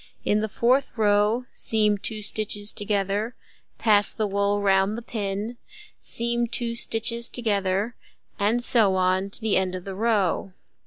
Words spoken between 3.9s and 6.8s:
the wool round the pin, seam 2